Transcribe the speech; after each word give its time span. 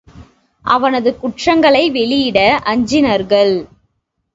அவனது 0.65 1.19
குற்றங்களை 1.19 1.91
வெளியிட 1.91 2.39
அஞ்சினர்கள். 2.65 3.67